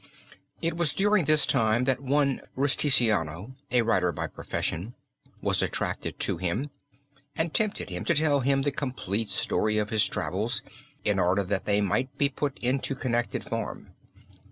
It 0.63 0.75
was 0.75 0.93
during 0.95 1.25
this 1.25 1.45
time 1.45 1.83
that 1.83 1.99
one 1.99 2.41
Rusticiano, 2.57 3.53
a 3.69 3.83
writer 3.83 4.11
by 4.11 4.25
profession, 4.25 4.95
was 5.43 5.61
attracted 5.61 6.17
to 6.21 6.37
him 6.37 6.71
and 7.35 7.53
tempted 7.53 7.91
him 7.91 8.03
to 8.05 8.15
tell 8.15 8.39
him 8.39 8.63
the 8.63 8.71
complete 8.71 9.29
story 9.29 9.77
of 9.77 9.91
his 9.91 10.07
travels 10.07 10.63
in 11.03 11.19
order 11.19 11.43
that 11.43 11.65
they 11.65 11.81
might 11.81 12.17
be 12.17 12.29
put 12.29 12.57
into 12.63 12.95
connected 12.95 13.43
form. 13.45 13.93